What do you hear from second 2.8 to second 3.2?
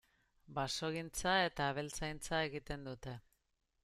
dute.